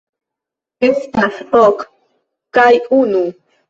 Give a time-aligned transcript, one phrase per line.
[0.87, 1.87] Estas ok,
[2.61, 2.69] kaj
[3.05, 3.27] unu.